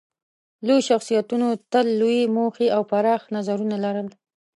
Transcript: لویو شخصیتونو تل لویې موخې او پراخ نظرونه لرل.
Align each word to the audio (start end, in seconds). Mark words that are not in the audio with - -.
لویو 0.65 0.85
شخصیتونو 0.89 1.47
تل 1.71 1.85
لویې 1.99 2.23
موخې 2.35 2.67
او 2.75 2.81
پراخ 2.91 3.21
نظرونه 3.35 3.75
لرل. 3.83 4.07